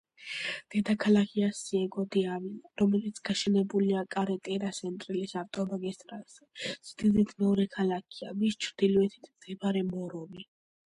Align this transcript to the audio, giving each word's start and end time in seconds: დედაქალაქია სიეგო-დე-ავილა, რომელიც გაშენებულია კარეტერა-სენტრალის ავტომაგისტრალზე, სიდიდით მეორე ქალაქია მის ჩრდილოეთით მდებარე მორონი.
დედაქალაქია 0.75 1.49
სიეგო-დე-ავილა, 1.57 2.69
რომელიც 2.81 3.19
გაშენებულია 3.29 4.03
კარეტერა-სენტრალის 4.15 5.35
ავტომაგისტრალზე, 5.41 6.41
სიდიდით 6.91 7.35
მეორე 7.43 7.67
ქალაქია 7.77 8.33
მის 8.45 8.57
ჩრდილოეთით 8.67 9.29
მდებარე 9.37 9.85
მორონი. 9.93 10.49